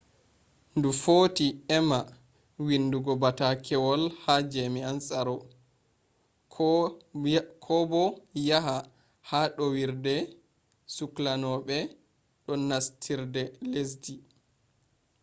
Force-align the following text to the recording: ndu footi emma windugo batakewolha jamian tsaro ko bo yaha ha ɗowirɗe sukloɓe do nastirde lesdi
ndu 0.77 0.89
footi 1.01 1.45
emma 1.77 1.99
windugo 2.67 3.11
batakewolha 3.23 4.33
jamian 4.53 4.97
tsaro 5.05 5.35
ko 7.67 7.77
bo 7.89 8.03
yaha 8.47 8.77
ha 9.29 9.39
ɗowirɗe 9.55 10.13
sukloɓe 10.95 11.77
do 12.43 12.53
nastirde 12.69 13.43
lesdi 13.71 14.15